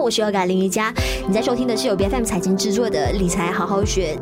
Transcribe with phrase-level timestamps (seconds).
[0.00, 0.92] 我是 Yoga 林瑜伽，
[1.28, 4.18] 你在收听的是由 BFM 财经制作的理财好好学。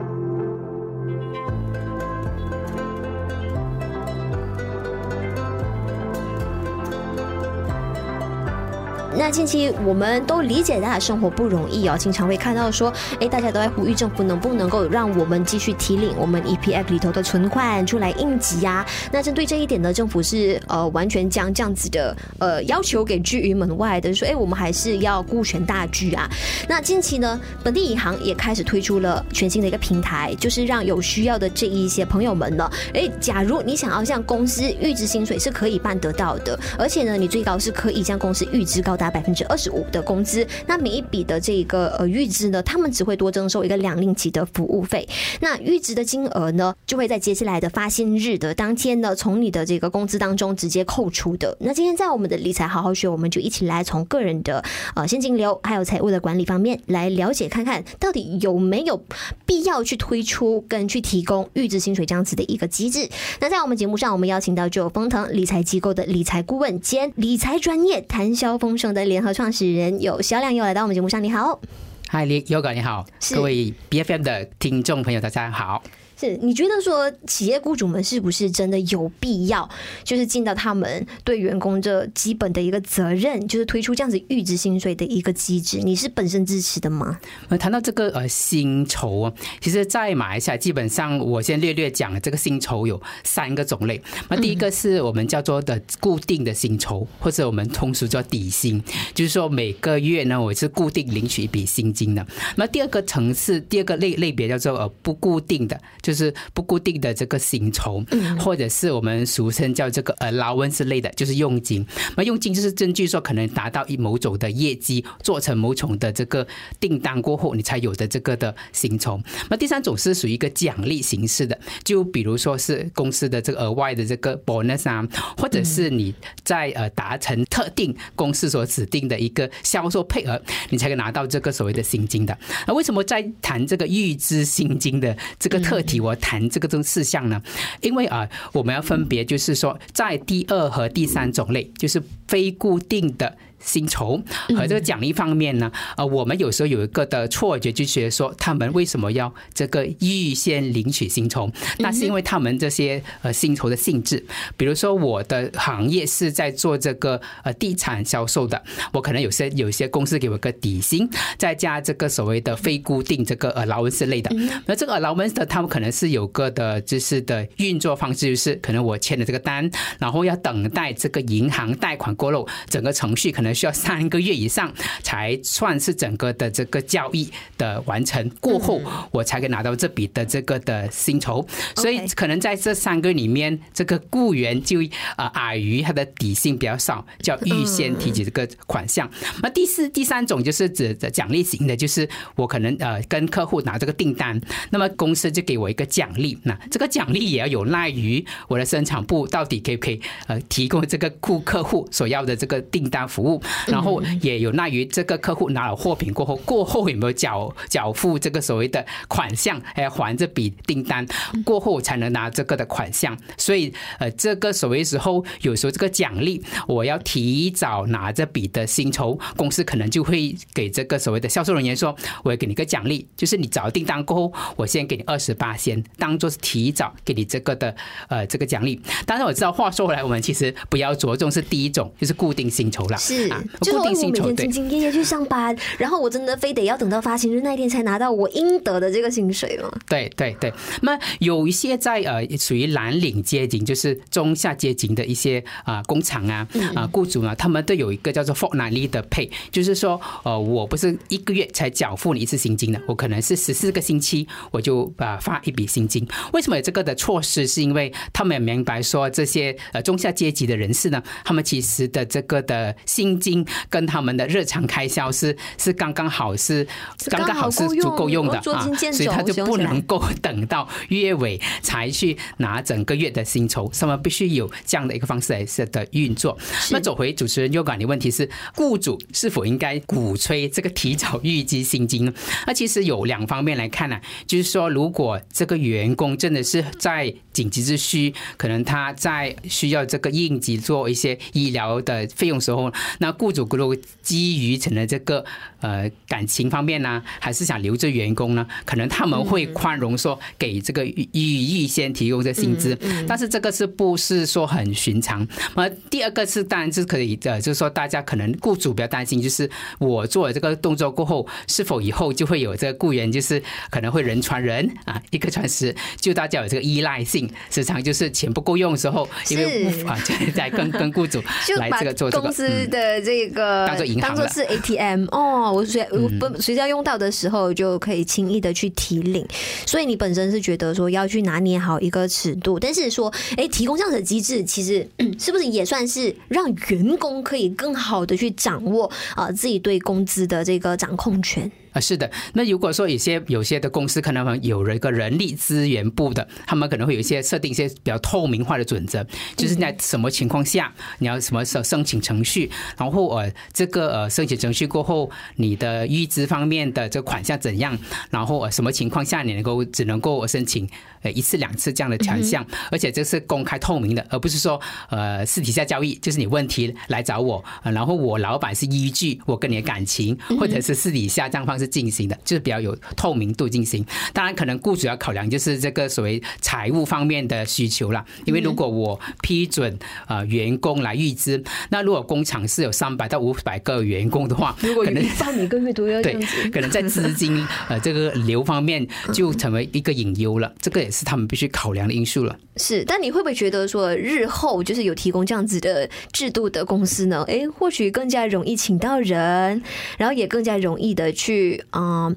[9.18, 18.86] 那近期我们都理解大家生活不容易哦，经常会看到说，哎，大家都在呼吁政府能不能够让我们继续提领我们 EPF 里头的存款出来应急呀？
[19.10, 26.30] 那针对这一点呢，政府是呃完全将这样子的呃要求给拒于门外的，说，哎，我们还是要顾全大局啊。
[26.68, 39.07] 那近期呢，本地银行也开始推出了全新的一个平台，就是让有需要的这一些朋友们呢，哎，假如你想要向公司预支薪水是可以办得到的，而且呢，你最高是可以将公司预支高达。
[39.10, 45.08] 百分之二十五的工资，那每一笔的这个呃预支呢，他们只会多征收一个两令吉的服务费。
[45.40, 51.56] 那预支的金额呢，就会在接下来的发薪日的当天呢，从你的这个工资当中直接扣除的。
[51.60, 59.02] 那今天在我们的理财好好学，我们就一起来从个人的呃现金流还有财务的管理方面来了解看看到底有没有
[59.46, 63.08] 必要去推出跟去提供预支薪水这样子的一个机制。
[63.40, 71.60] 那在我们节目上，我们邀请到就有丰腾理财机构的理财顾问兼理财专业谈销丰盛的联合创始人有肖亮又来到我们节目上，你好，
[72.08, 75.82] 嗨，Yoga 你好，各位 BFM 的听众朋友，大家好。
[76.18, 79.68] 是你觉得说企业雇主们是不是真的有必要，
[80.02, 85.78] 就是尽到他们对员工这基本的一个责任，就是推出这样子预支薪水的一个机制？
[85.78, 87.18] 你是本身支持的吗？
[87.48, 94.02] 呃，谈到这个呃薪酬啊，其实，在马来西亚基本上，我先略略讲这个薪酬有三个种类。
[94.28, 98.82] 那第一个是我们叫做的固定的薪酬，或者我们通俗叫底薪，
[99.14, 102.26] 就是说每个月呢，我是固定领取一笔薪金的。
[102.56, 105.80] 那第二个层次，第二个类类别叫做呃不固定的。
[106.14, 108.02] 是不固定的这个薪酬，
[108.38, 111.84] 或者是我们俗称叫这个 allowance 之类的，就是佣金。
[112.16, 116.46] 那佣金就是根据说可能达到一某种的业绩，做成某种的这个
[116.80, 119.20] 订单过后，你才有的这个的薪酬。
[119.50, 126.14] 那第三种是属于一个奖励形式的，就比如说是公司的这个额外的这个 bonus 啊，或者是你
[126.44, 132.36] 在呃达成特定公司所指定的一个销售配额，你才可以拿到这个所谓的薪金的。
[132.66, 135.97] 那为什么在谈这个预支薪金的这个特题？
[136.00, 137.42] 我谈这个这种事项呢，
[137.80, 143.36] 因为啊，我们要分别就是说，在第二和第三种类，就是非固定的。
[143.60, 144.20] 薪酬
[144.56, 151.50] 和这个奖励方面呢，呃，我们有时候有一个的错觉，就觉得说他们为什么要这个预先领取薪酬？
[151.78, 154.24] 那是因为他们这些呃薪酬的性质，
[154.56, 164.30] 比如说我的行业是在做这个呃地产销售的，我可能有些有些公司给我个底薪，再加这个所谓的非固定这个 allowance 类的。
[164.66, 169.68] 那这个 allowance 的，他们可能是有个的就是的运作方式，就是可能我签了这个单，
[169.98, 173.47] 然后要等待这个银行贷款过漏，整个程序可能。
[173.54, 174.72] 需要三个月以上
[175.02, 181.46] 才算是整个的这个交易的完成过后，我才可以拿到这笔的这个的薪酬。
[181.76, 184.80] 所以可能在这三个里面，这个雇员就
[185.16, 189.08] 啊矮于他的底薪比较少，叫预先提起这个款项。
[189.42, 196.38] 那第四、第三种就是指的奖励型的，就是我可能呃跟客户拿这个订单，那么公司就给我一个奖励。
[196.44, 203.37] 那这个奖励也要有赖于我的生产部到底可不可以呃提供这个顾客户所要的这个订单服务。
[203.66, 211.06] 然后也有赖于这个客户拿了货品过后，过后有没有缴缴付这个所谓的款项，还要还这笔订单
[211.44, 213.16] 过后才能拿这个的款项。
[213.36, 227.74] 所以呃，这个所谓时候有时候这个奖励，我要提早拿这笔的薪酬，公司可能就会给这个所谓的销售人员说，我要给你个奖励，就是你找订单过后，我先给你二十八先当做是提早给你这个的
[228.08, 228.80] 呃这个奖励。
[229.06, 232.96] 当然我知道，话说回来，我们其实不要着重是第一种，就是固定薪酬了。
[232.96, 233.27] 是。
[233.60, 239.70] 就是我每天兢兢业业去上班，然后我真的非得要等到发薪日那一天才拿到我应得的这个薪水吗？
[239.88, 240.52] 对对对。
[240.82, 256.06] 那有一些在呃属于蓝领阶级，就是中下阶级的一些啊工厂啊啊雇主呢，他们都有一个叫做 fortnightly 的 pay，就是说呃我不是一个月才缴付你一次薪金的，我可能是十四个星期我就啊发一笔薪金。
[256.32, 257.48] 为什么有这个的措施？
[257.48, 266.66] 是因为他们也明白说这些呃中下阶级的人士呢，他们其实的这个的薪金跟他们的日常开销是是刚刚好是
[267.06, 276.36] 刚刚好是足够用的啊，所以他就不能够等到月尾才去拿整个月的薪酬，他们必须有这样的一个方式来是的运作。
[276.70, 282.12] 那走回主持人 Yoga 的问题是，雇主是否应该鼓吹这个提早预支薪金呢？
[282.46, 295.24] 那其实有两方面来看呢、啊，就是说如果这个员工真的是在紧急之需，可能他在需要这个应急做一些医疗的费用时候，那那雇主如果基于成了这个
[295.60, 302.78] 呃感情方面呢，还是想留着员工呢，可能他们会宽容说给这个预预先提供这薪资，
[303.08, 305.26] 但是这个是不是说很寻常？
[305.56, 321.22] 那第二个是当然是可以的，就是说大家可能雇主比较担心，就是我做了这个动作过后，是否以后就会有这个雇员就是可能会人传人啊，一个传十，就大家有这个依赖性，时常就是钱不够用的时候，因为无法 就在跟跟雇主
[321.56, 322.28] 来这个做这个。
[322.38, 329.26] 司的这个当做银行，当做是 ATM 哦，我随我不随时要用到的时候就可以轻易的去提领，
[329.66, 341.50] 所以你本身是觉得说要去拿捏好一个尺度，但是说哎，提供这样的机制，其实 是不是也算是让员工可以更好的去掌握啊自己对工资的这个掌控权？
[341.78, 342.10] 啊，是的。
[342.34, 357.78] 那如果说有些有些的公司可能有了一个人力资源部的，他们可能会有一些设定一些比较透明化的准则，就是在什么情况下你要什么时候申请程序，然后呃这个呃申请程序过后，你的预支方面的这个款项怎样，
[358.10, 360.68] 然后呃什么情况下你能够只能够申请
[361.02, 371.58] 呃一次两次这样的款项，而且这是公开透明的，而不是说呃私底下交易，就是你问题来找我，然后我老板是依据我跟你的感情，或者是私底下这样方。
[371.58, 373.84] 是进行的，就是比较有透明度进行。
[374.12, 378.04] 当然，可能雇主要考量就是这个所谓财务方面的需求了。
[378.24, 386.14] 因为如果我批准啊员工来预支，那如果工厂是有三百到五百个员工的话，可能到每个月都要对，
[386.50, 390.52] 可能在资金呃这个流方面就成为一个隐忧了。
[390.60, 392.36] 这个也是他们必须考量的因素了。
[392.56, 397.24] 是，但你会不会觉得说日后就是有提供这样子的制度的公司呢？
[397.28, 399.62] 哎，或许更加容易请到人，
[399.96, 401.57] 然后也更加容易的去。
[401.72, 402.14] 嗯，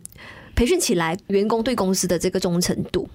[0.55, 3.09] 培训起来，员工对公司的这个忠诚度。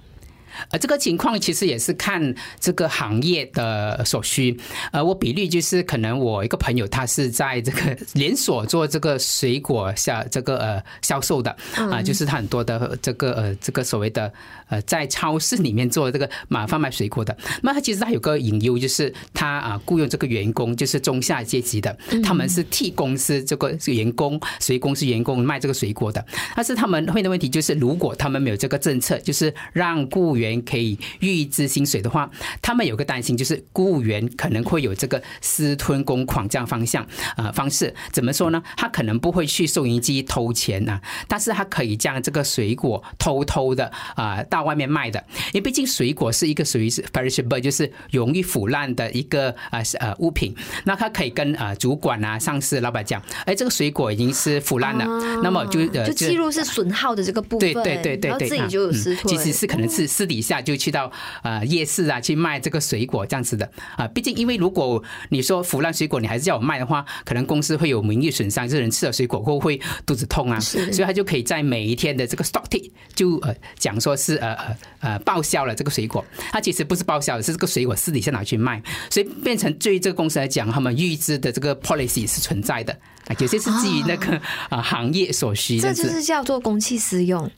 [0.71, 4.59] 呃，这个情况其实也是看这个行业的所需。
[4.93, 14.33] 呃，我比例就是，可能我一个朋友，他是在这个 连锁做这个水果销这个呃销售的啊，就是他很多的这个呃这个所谓的
[14.69, 17.37] 呃在超市里面做这个买贩卖水果的。
[17.63, 26.25] 那他其实他有个隐忧，就是他啊雇佣这个员工就是中下阶级的，他们是替公司这个员工，所以公司员工卖这个水果的。
[26.55, 32.31] 但是他们会的问题就是，如果他们没有这个政策，就是让雇员可以预支薪水的话，
[32.63, 37.07] 他们有个担心，就是雇员可能会有这个私吞公款这样方向
[37.37, 37.95] 啊方式。
[38.13, 38.63] 怎么说呢？
[38.77, 45.23] 他可能不会去收银机偷钱呐，但是他可以将这个水果偷偷的啊到外面卖的。
[45.53, 50.55] 因为毕竟水果是一个属于是 perishable，就是容易腐烂的一个啊呃物品。
[50.85, 55.05] 那他可以跟啊主管啊、上司、老板讲，哎，这个水果已经是腐烂了，
[55.43, 59.27] 那么就呃就记录是损耗的这个部分，对对对对对，自己就有私吞。
[59.27, 60.36] 其实是可能是私底。
[60.37, 61.11] 底下就去到
[61.43, 63.71] 呃夜市啊去卖这个水果这样子的。
[63.97, 76.23] 啊，毕竟因为如果你说腐烂水果你还是叫我卖的话，可能公司会有名誉损伤，这人吃了水果后会肚子痛啊，所以他就可以在每一天的这个 stock take 就呃讲说是呃呃呃报销了这个水果，
[76.53, 82.93] 他其实不是报销的，是这个水果私底下拿去卖，所以变成对于这个公司来讲，他们预支的这个 policy 是存在的
[83.29, 87.51] 啊，有些是基于那个啊行业所需，这就是叫做公器私用。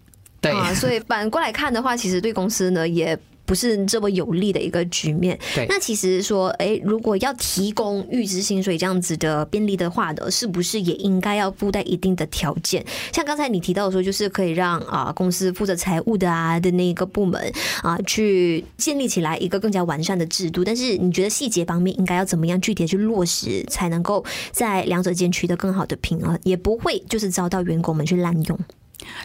[0.50, 5.38] 对啊，所以 反过来看的话，其实对公司呢也不是这么有利的一个局面。
[5.70, 12.84] 那其实说，哎，如果要提供预支薪水这样子的便利的话呢，是不是也应该要附带一定的条件？
[13.10, 17.40] 像刚才你提到的说，就是可以让啊公司负责财务的啊的那一个部门
[17.82, 20.62] 啊去建立起来一个更加完善的制度。
[20.62, 28.58] 但是你觉得细节方面应该要怎么样具体的去落实，才能够在两者间取得更好的平衡，也不会就是遭到员工们去滥用？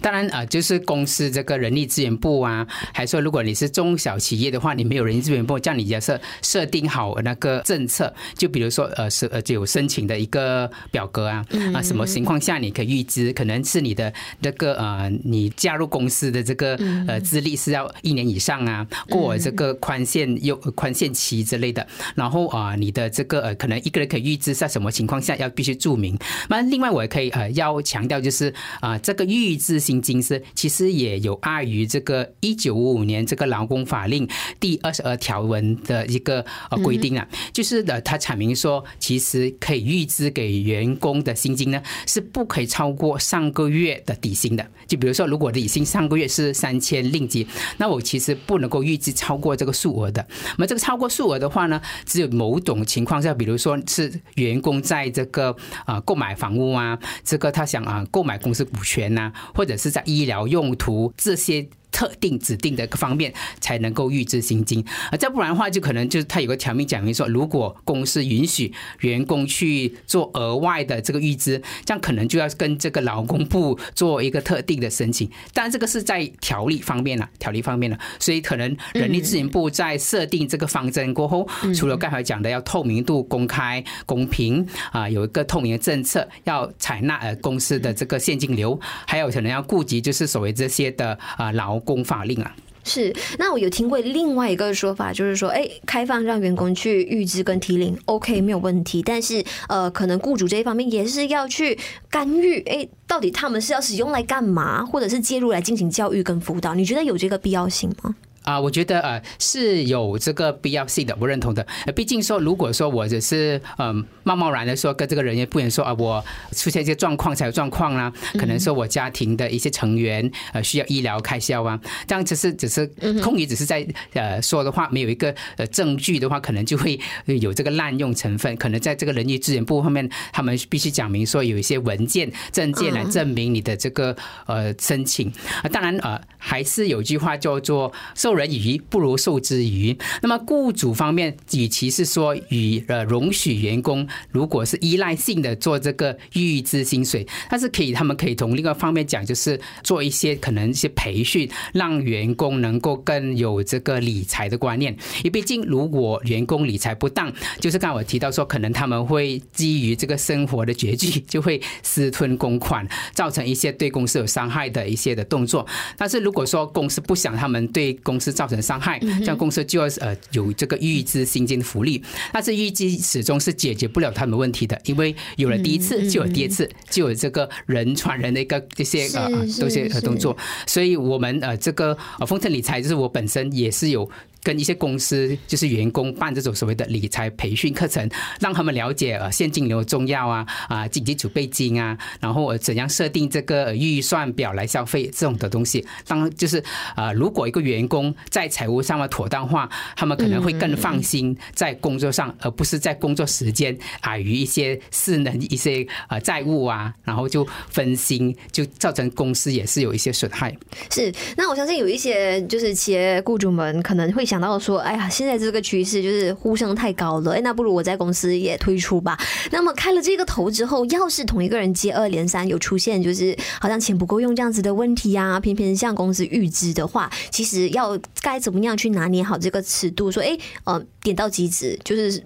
[0.01, 16.75] 当然啊，就是公司这个人力资源部啊，还说如果你是中小企业的话，你没有人力资源部，叫你假设设定好那个政策，就比如说呃是呃就有申请的一个表格啊啊，什么情况下你可以预支，可能是你的那个呃你加入公司的这个
[17.08, 26.18] 呃资历是要一年以上啊，过这个宽限又宽限期之类的，然后啊你的这个呃可能一个人可以预支在什么情况下要必须注明。
[26.50, 34.27] 那另外我也可以呃要强调就是啊这个预自薪金是其实也有碍于这个一九五五年这个劳工法令
[34.60, 44.65] 第二十二条文的一个呃规定啊，就是的，它阐明说，其实可以预支给员工的薪金呢，是不可以超过上个月的底薪的。
[44.86, 50.27] 就比如说，如果底薪上个月是三千令吉，那我其实不能够预支超过这个数额的。
[50.58, 55.55] 那么这个超过数额的话呢，只有某种情况下，比如说是员工在这个
[55.86, 59.32] 啊购买房屋啊，这个他想啊购买公司股权呐。
[59.54, 63.32] 或者是在医疗用途这些特定指定的方面
[63.62, 75.30] 才能够预支薪金啊，再不然的话，就可能就是他有个条明讲明说，如果公司允许员工去做额外的这个预支，这样可能就要跟这个劳工部做一个特定的申请。
[75.54, 91.83] 但这个是在条例方面了，条例方面了，所以可能人力资源部在设定这个方针过后，除了刚才讲的要透明度、公开、公平啊，有一个透明的政策，要采纳呃公司的这个现金流，还有可能要顾及就是所谓这些的啊劳。
[91.84, 93.13] 公法令啊，是。
[93.38, 99.02] 那我有听过另外一个说法，就是说，哎，开放让员工去预支跟提领，OK，没有问题。
[99.02, 101.78] 但是，呃，可能雇主这一方面也是要去
[102.10, 106.74] 干预，哎，到底他们是要使用来干嘛，或者是介入来进行教育跟辅导？
[106.74, 108.16] 你觉得有这个必要性吗？
[108.44, 111.66] 啊，我觉得呃是有这个必要性的，我认同的。
[111.86, 122.86] 呃，毕竟说，如果说我只是嗯贸贸然的说跟这个人员不能说啊，我出现一些状况才有状况啦，可能说我家庭的一些成员呃需要医疗开销啊，这样只是只是
[123.22, 128.54] 空余只是在呃说的话，没有一个呃证据的话，可能就会有这个滥用成分。
[128.58, 134.14] 可能在这个人力资源部方面，他们必须讲明说有一些文件证件来证明你的这个
[134.48, 135.32] 呃申请
[135.62, 135.70] 啊。
[135.70, 138.33] 当然呃还是有句话叫做受。
[138.34, 139.98] 人以不如授之鱼。
[140.22, 154.94] 那么雇主方面，与其是说与呃容许员工如果是依赖性的做这个预支薪水，但是可以他们可以从另外一方面讲，就是做一些可能一些培训，让员工能够更有这个理财的观念。
[155.18, 165.66] 因为毕竟如果员工理财不当，就是刚才我提到说，可能他们会基于这个生活的拮据，就会私吞公款，造成一些对公司有伤害的一些的动作。
[165.98, 172.01] 但是如果说公司不想他们对公是造成伤害，这样公司就要呃有这个预支薪金福利，
[172.32, 184.10] 但是预支始终是解决不了他们问题的，因为有了第一次就有第二次，就有这个人传人的一个这些呃这些动作，所以我们呃这个呃丰盛理财就是我本身也是有。
[184.44, 188.08] 跟一些公司就是员工办这种所谓的理财培训课程，
[188.42, 195.86] 让他们了解呃现金流重要啊啊紧急储备金啊，然后怎样设定这个预算表来消费这种的东西。
[196.06, 196.62] 当就是
[196.94, 210.54] 啊，如果一个员工在财务上的妥当化，他们可能会更放心在工作上，而不是在工作时间碍于一些势能一些呃债务啊，然后就分心，就造成公司也是有一些损害。
[210.92, 214.26] 是，那我相信有一些就是企业雇主们可能会。
[214.33, 219.16] 想想到说，哎呀，现在这个趋势就是呼声太高了，哎，那不如我在公司也推出吧。
[219.52, 230.12] 那么开了这个头之后，要是同一个人接二连三有出现，就是好像钱不够用这样子的问题啊，偏偏向公司预支的话，其实要该怎么样去拿捏好这个尺度？
[230.12, 232.24] 说，哎，呃，点到即止，就是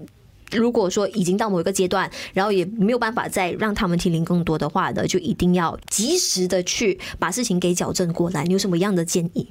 [0.54, 8.46] 如果说已经到某一个阶段，然后也没有办法再让他们提领更多的话的，就一定要及时的去把事情给矫正过来。
[8.46, 9.50] 你有什么样的建议？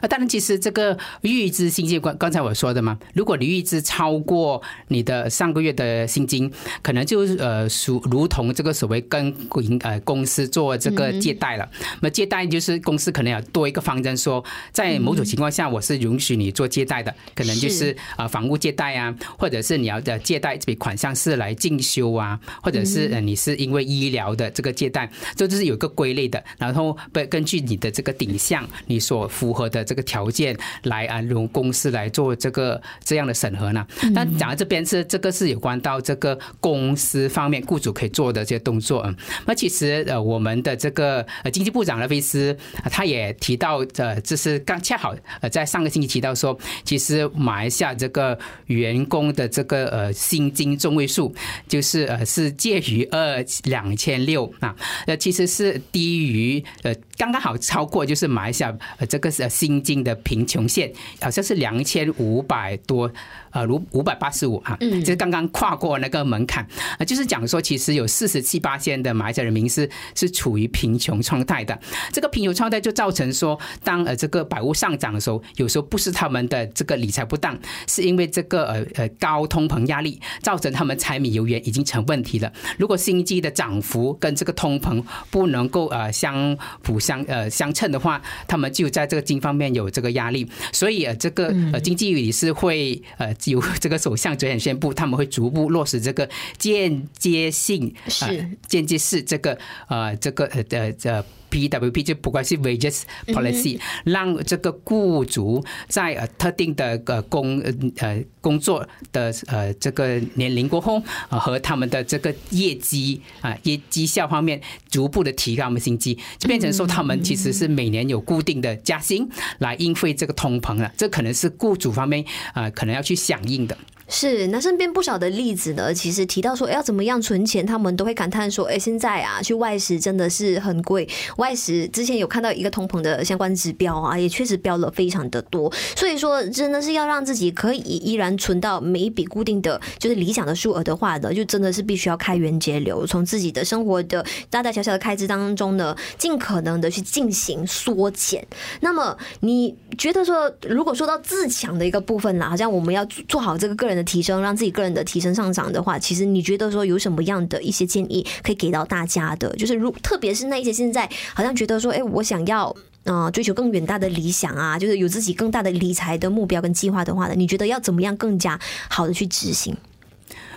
[0.00, 6.50] 啊，当然，其实这个预支薪金，刚刚才我说的嘛，如果你预支超过你的上个月的薪金，
[6.82, 11.68] 可能就呃属如同这个所谓跟公呃公司做这个借贷了。
[12.00, 17.96] 那么借贷就是公司可能要多一个方针，说在某种情况下我是允许你做借贷的，可能就是。
[18.16, 29.82] 啊房屋借贷啊，或者是你要的借贷这笔款项是来进修啊，或者是呃你是因为医疗的这个借贷，这就是有一个归类的，然后根根据你的这个顶项，你所符合的。
[29.92, 33.84] 这个条件来啊，用公司来做这个这样的审核呢？
[34.14, 39.16] 但讲到这边是这个是有关到这个公司方面雇主可以做的这些动作嗯。
[39.44, 42.56] 那其实呃，我们的这个呃经济部长勒菲斯
[42.92, 51.34] 他也提到，呃，这是刚恰好呃在上个星期提到说，其实马来西亚这个员工的这个呃薪金中位数
[51.66, 54.74] 就是呃是介于二两千六啊，
[55.06, 59.61] 呃其实是低于呃刚刚好超过就是马来西亚呃这个是薪。
[59.62, 63.08] 新进的贫穷线好像是两千五百多，
[63.52, 66.66] 呃，如五百八十五哈，就是刚刚跨过那个门槛，
[66.98, 71.78] 啊，就是讲说其实有四十七八千的马来西亚人民是是处于贫穷状态的。
[72.12, 82.52] 这个贫穷状态就造成说，当呃这个百物上涨的时候，有时候不是他们的这个理财不当，是因为这个呃呃高通膨压力造成他们柴米油盐已经成问题了。
[82.78, 85.00] 如果经济的涨幅跟这个通膨
[85.30, 89.72] 不能够呃相辅相呃相称的话，他们就在这个经方面。
[89.72, 96.28] 有这个压力，所以呃，这个呃经济理事会呃由这个首相昨天宣布，他们会逐步落实这个
[96.58, 99.56] 间接性是间接式这个
[99.88, 101.24] 呃这个呃呃。
[101.52, 107.60] PWP 就 Progressive Wages Policy，让这个雇主在呃特定的呃工
[107.98, 119.28] 呃工作的呃这个年龄过后，呃和他们的这个业绩啊业绩效方面逐步的提高他们薪资，就变成说他们其实是每年有固定的加薪
[119.58, 123.76] 来应付这个通膨了，这可能是雇主方面啊可能要去响应的。
[124.08, 131.08] 是，那身边不少的例子呢，其实提到说，要怎么样存钱，他们都会感叹说，哎，现在啊，去外食真的是很贵。
[131.38, 135.72] 外食之前有看到一个通膨的相关指标啊，也确实飙了非常的多。
[135.96, 148.46] 所以说，真的是要让自己可以依然存到每一笔固定的就是理想的数额的话呢，就真的是必须要开源节流，从自己的生活的大大小小的开支当中呢，尽可能的去进行缩减。
[148.80, 154.01] 那么，你觉得说，如果说到自强的一个部分啦，好像我们要做好这个个人的。
[154.02, 159.54] 提升，让自己个人的提升上涨的话，其实你觉得说有什么样的一些建议可以给到大家的？
[159.56, 169.76] 就是如特别是那一些现在好像觉得说，哎，我想要啊、追求更远大的理想啊，就是有自己更大的理财的目标跟计划的话呢，你觉得要怎么样更加好的去执行？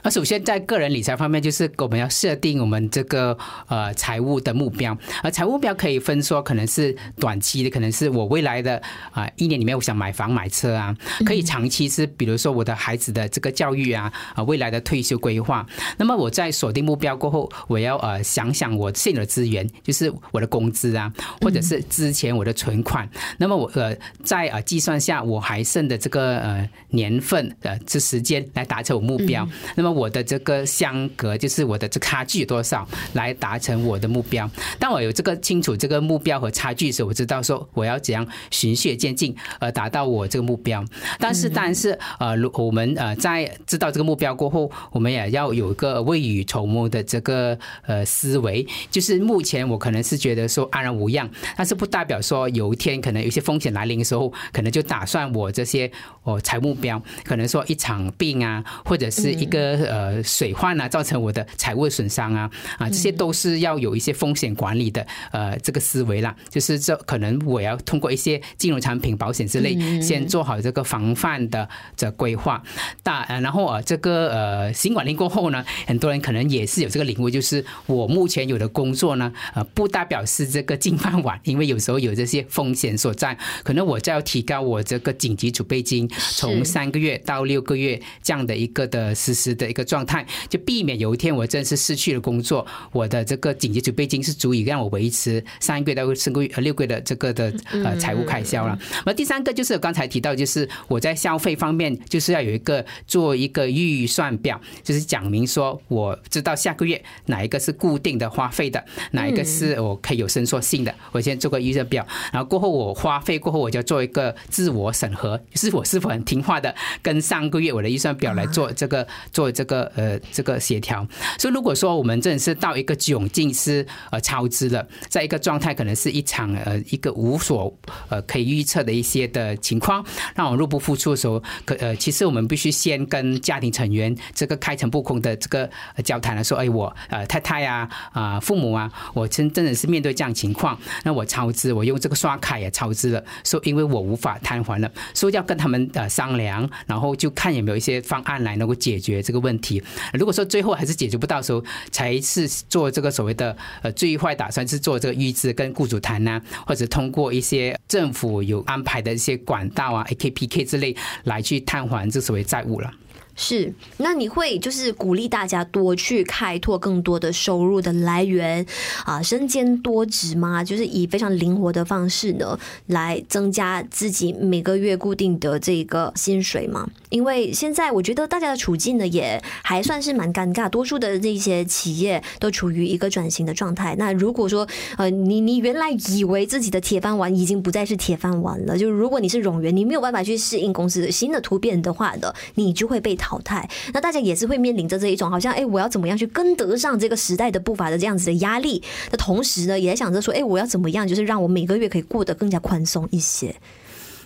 [0.05, 3.35] 那首先在个人理财方面，就是我们要设定我们这个
[3.67, 10.95] 呃财务的目标，而财务目标可以分说，可能是短期的，可能是我未来的啊一年里面我想买房买车啊，
[11.25, 15.65] 可以长期是比如说我的孩子的这个教育啊啊未来的退休规划。
[15.97, 23.09] 那么我在锁定目标过后，我要呃想想我现有的资源，就是我的工资啊，或者是之前我的存款。
[23.39, 29.47] 那么我呃在呃计算下我还剩的这个呃年份呃这时间来达成我目标。
[29.75, 34.49] 那么我的这个相隔就是我的这差距有多少，来达成我的目标。
[34.77, 40.83] 当我有这个清楚这个目标和差距的时候，我知道说我要怎样循序渐进而达到我这个目标。
[41.17, 48.67] 但是，但是呃，如我们呃在知道这个目标过后，我们也要有一个未雨绸缪的这个呃思维。
[48.91, 55.89] 就是目前我可能是觉得说安然无恙，但是不代表说有一天可能有些风险来临的时候，可能就打算我这些
[56.23, 59.84] 我财务目标，可能说一场病啊，或者是一个。
[59.87, 66.35] 呃，水患啊，造成我的财务损伤啊，啊，这些都是要有一些风险管理的呃这个思维啦。
[66.49, 72.63] 就是这可能我要通过一些金融产品、保险之类，先做好这个防范的这规划。
[73.03, 83.37] 大然后啊，这个呃新管令过后呢，很多人可能也是有这个领悟，就是我目前有的工作呢，呃，不代表是这个金饭碗，因为有时候有这些风险所在。
[83.63, 89.74] 可能我就要提高我这个紧急储备金，从三个月到六个月这样的一个的实施的。
[89.75, 98.79] 一个状态，就避免有一天我真是失去了工作，我的这个紧急准备金是足以让我维持三个月到四个月呃六个月的这个的呃财务开销了。
[99.05, 119.85] 那第三个就是我刚才提到，就是我在消费方面就是要有一个做一个预算表，就是讲明说我知道下个月哪一个是固定的花费的，哪一个是我可以有伸缩性的，我先做个预算表，然后过后我花费过后我就做一个自我审核，就是我是否很听话的跟上个月我的预算表来做这个做这个。
[119.95, 121.07] 呃，这个协调，
[121.39, 127.73] 所以如果说我们真的是到一个窘境是呃超支了，在一个状态可能是一场呃一个无所
[128.09, 135.69] 呃可以预测的一些的情况，那我入不敷出的时候，可呃其实我们必须先跟家庭成员这个开诚布公的这个
[136.03, 149.44] 交谈来说，哎我呃太太啊啊父母啊，我真真的是面对这样情况，那我超支，我用这个刷卡也超支了，说因为我无法摊还了，所以要跟他们呃商量，然后就看有没有一些方案来能够解决这个。
[149.45, 149.81] 问题，
[150.13, 162.91] 如果说最后还是解决不到时候，才是做这个所谓的呃最坏打算，是做这个预支跟雇主谈呐，或者通过一些政府有安排的一些管道啊，AKPK 之类来去探还这所谓债务了。
[163.37, 168.65] 是，那你会就是鼓励大家多去开拓更多的收入的来源
[169.03, 170.63] 啊，身兼多职吗？
[170.63, 176.89] 就是以非常灵活的方式呢，来增加自己每个月固定的这个薪水吗？
[177.09, 183.97] 因为现在我觉得大家的处境呢，也还算是蛮尴尬，多数的这些企业都处于一个转型的状态。
[183.99, 193.15] 那如果说呃，你你原来以为自己的铁饭碗已经不再是铁饭碗了，就如果你是冗员，你没有办法去适应公司的新的突变的话的，你就会被。
[193.17, 203.55] 淘汰，那大家也是会面临着这一种好像，哎，我要怎么样去跟得上这个时代的步伐的这样子的压力的同时呢，也在想着说，哎，我要怎么样，就是让我每个月可以过得更加宽松一些。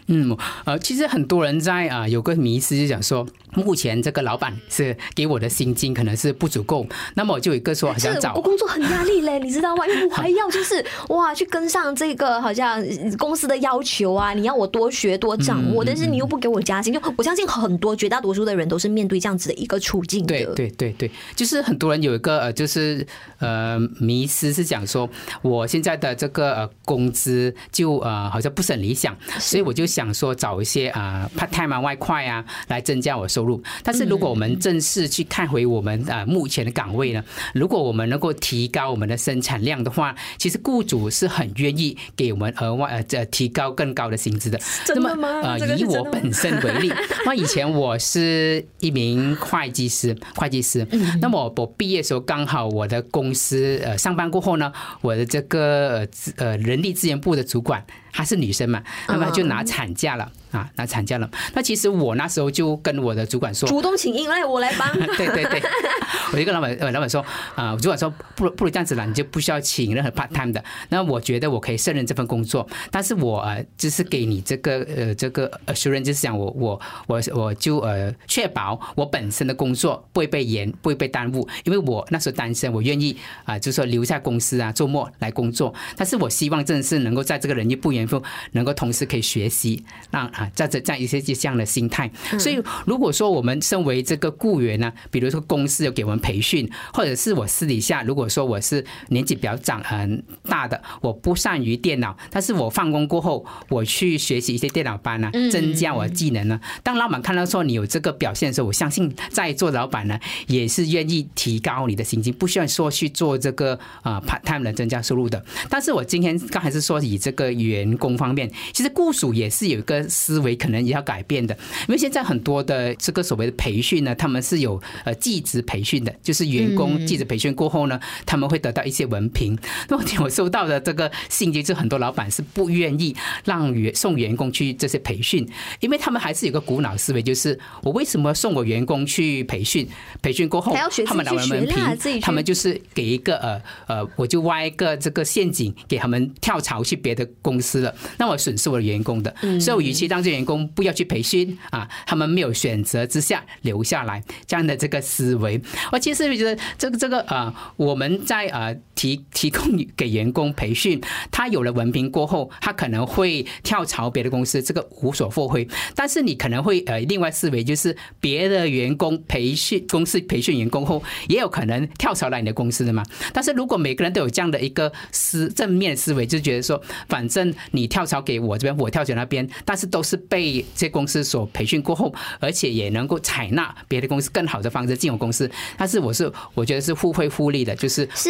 [0.08, 6.86] 嗯，呃，其实很多人在啊有个迷思，就讲说，目前这个老板是给我的薪金可能是不足够，
[7.16, 9.88] 那么我就有一个说好像找我工作很压力嘞， 你知道吗？
[9.88, 12.84] 因为我还要就是哇去跟上这个好像
[13.18, 20.28] 公司的要求啊，你要我多学多掌握，但是你又不给我加薪，就我相信很多绝大多数的人都是面对这样子的一个处境的。
[20.28, 23.06] 对对对对，就是很多人有一个呃就是
[23.40, 25.10] 呃迷失是讲说
[25.42, 33.62] 我现在的这个呃工资就呃好像不是很理想，所以我就想说找一些啊 part time 啊外快啊来增加我收入。
[33.84, 37.24] 但是如果我们正式去看回我们呃目前的岗位呢，
[37.54, 44.60] 如果我们能够提高我们的生产量的话，其实雇主是很愿意给我们额外呃呃提高更高的薪资的。
[44.86, 45.30] 真的吗？
[45.44, 46.92] 呃，以我本身为例，
[47.26, 50.86] 那以前我是一名会计师，会计师。
[51.22, 54.72] 那么我毕业的时候刚好我的公司呃上班过后呢，
[55.02, 57.84] 我的这个呃呃人力资源部的主管。
[58.12, 61.30] 她是女生嘛，那么就拿产假了啊，拿产假了。
[61.54, 64.92] 那其实我那时候就跟我的主管说，主动请缨来，我来帮。
[65.18, 65.62] 对 对对，
[66.34, 67.24] 我就跟老板呃老板说
[67.56, 70.64] 啊，主管说不如不如这样子了，你就不需要请任何 part time 的。
[70.90, 88.22] 那我觉得我可以胜任这份工作，但是我呃就是给你这个呃这个 assurance，就是讲我我我我就呃确保我本身的工作不会被延不会被耽误，因为我那时候单身，我愿意啊就是说留在公司啊周末来工作，但是我希望真的是能够在这个人力不延
[88.54, 92.10] 能够同时可以学习，让啊，这样这样一些这样的心态。
[92.40, 106.60] 所以，如果说我们身为这个雇员呢，比如说公司有给我们培训，或者是我私底下，如果说我是年纪比较长很大的，我不善于电脑，但是我放工过后，我去学习一些电脑班呢，增加我的技能呢。
[106.84, 115.44] 当老板看到说你有这个表现的时候，我相信在座老板呢也是愿意提高你的薪金，不需要说去做这个啊 part time 来增加收入的。
[115.70, 117.52] 但是我今天刚才是说以这个
[117.90, 121.58] 员工方面，其实雇主也是有一个思维，可能也要改变的。
[121.88, 129.58] 因为现在很多的这个所谓的培训呢，他们是有呃技职培训的，就是员工技职培训过后呢，他们会得到一些文凭。
[129.90, 135.48] 那么我收到的这个信息，就很多老板是不愿意让员送员工去这些培训，
[135.80, 139.88] 因为他们还是有个古老思维，就是我为什么送我员工去培训？
[140.22, 140.76] 培训过后，
[141.06, 147.94] 他们拿完文凭，他们就是给一个呃呃，我就挖一个这个陷阱给他们跳槽去别的公司了。
[148.18, 155.62] 那我损失我的员工的，所以我与其让这员工不要去培训啊，他们没有选择之下留下来这样的这个思维，
[155.92, 165.68] 我其实觉得这个这个啊，我们在呃提提供给员工培训，他有了文凭过后，他可能会跳槽别的公司，这个无所谓会。
[165.96, 173.04] 但是你可能会呃另外思维就是别的员工培训公司培训员工后，也有可能跳槽来你的公司的嘛。
[173.34, 177.90] 但是如果每个人都有这样的一个思正面思维，就觉得说反正你。
[177.90, 185.50] 跳槽给我这边，我跳槽那边，但是都是被这公司所培训过后，而且也能够采纳别的公司更好的方式进入公司。
[185.76, 188.30] 但是我是我觉得是互惠互利的，就是是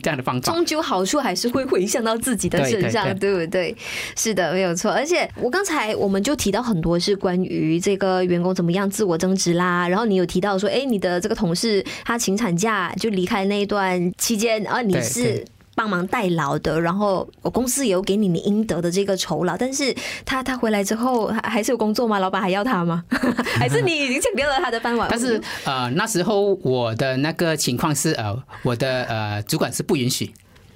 [0.00, 0.52] 这样的方法。
[0.52, 3.76] 终究好处还是会回向到自己的身上，对不对？
[4.16, 4.92] 是的，没有错。
[4.92, 9.88] 而且我刚才我们就提到很多是关于这个员工怎么样自我增值啦。
[9.88, 15.44] 然后你有提到说，哎，你的这个同事他请产假就离开那一段期间，而你是。
[15.74, 22.18] 帮忙代劳的，然后我公司也有给你你应得的这个酬劳，但是他他回来之后还还是有工作吗？
[22.18, 23.04] 老板还要他吗？
[23.58, 25.08] 还是你已经抢掉了他的饭碗？
[25.10, 30.32] 但是呃那时候我的那个情况是呃我的呃主管是不允许。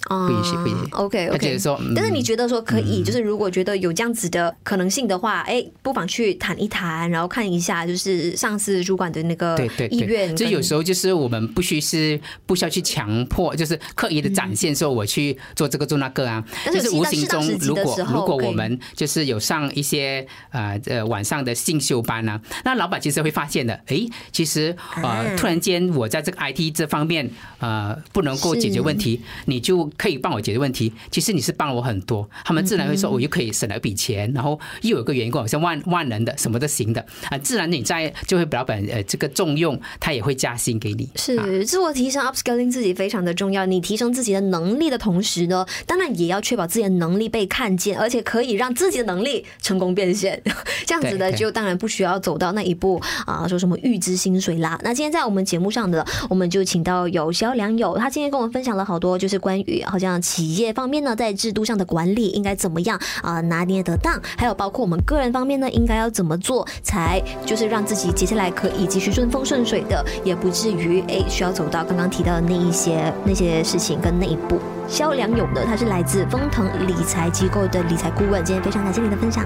[0.09, 0.91] 不允许，不允许。
[0.91, 9.59] OK，他觉得说，但是你觉得说可以，就是如果觉得有这样子的可能性的话，哎，不妨去谈一谈，然后看一下，就是上司主管的那个
[9.91, 10.37] 意愿。
[10.37, 16.45] 就有时候就是我们不需是不需要去强迫，就是刻意的展现说我去做这个做那个啊。
[16.67, 29.91] 就是无形中，如果如果我们就是有上一些呃呃晚上的进修班啊，那老板其实会发现的，哎，其实呃突然间我在这个 IT 这方面呃不能够解决问题，你就。
[29.97, 41.09] 可以帮我解决问题，其实你是帮我很多，他们自然会说，我又可以省了一笔钱，然后又有一个员工好像万万能的，什么都行的啊，自然你在就会老板呃这个重用，他也会加薪给你。
[41.17, 50.43] 是自我提升 upscaling 自己非常的重要，你提升自己的能力的同时呢，当然也要确保自己的能力被看见，而且可以让自己的能力成功变现，
[50.87, 54.79] 这样子的就当然不需要走到那一步啊，说什么预支薪水啦。
[54.83, 59.84] 那今天在我们节目上的，我们就请到有肖良友，他今天跟我们分享了好多，就是关于。
[59.87, 64.21] 好像企业方面呢，在制度上的管理应该怎么样啊，拿捏得当？
[64.37, 74.59] 还有包括我们个人方面呢，应该要怎么做，才就是让自己接下来可以继续顺风顺水的，也不至于诶需要走到刚刚提到的那一些那些事情跟那一步。
[74.87, 78.45] 萧良勇的，他是来自丰腾理财机构的理财顾问。
[78.45, 79.45] 今天非常感谢你的分享，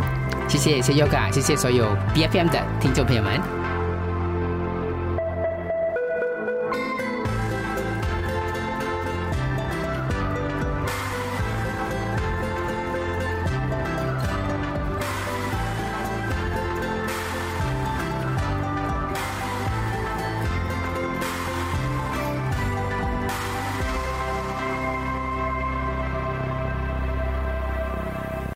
[0.48, 3.67] 谢谢谢谢 Yoga，谢谢所有 BFM 的听众朋友们。